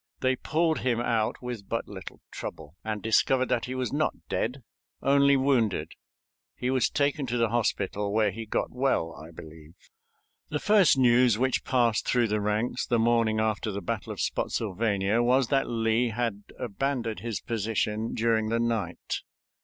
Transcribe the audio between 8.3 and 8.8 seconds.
he got